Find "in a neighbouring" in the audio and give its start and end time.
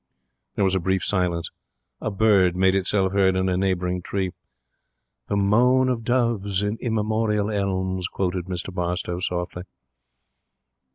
3.35-4.01